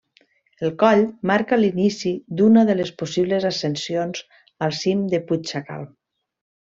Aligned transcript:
El 0.67 0.71
coll 0.83 1.01
marca 1.31 1.59
l'inici 1.59 2.13
d'una 2.41 2.63
de 2.71 2.77
les 2.81 2.91
possibles 3.03 3.45
ascensions 3.53 4.23
al 4.69 4.73
cim 4.83 5.05
del 5.13 5.23
Puigsacalm. 5.29 5.87